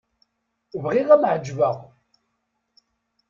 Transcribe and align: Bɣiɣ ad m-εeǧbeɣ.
Bɣiɣ 0.83 1.07
ad 1.13 1.19
m-εeǧbeɣ. 1.21 1.77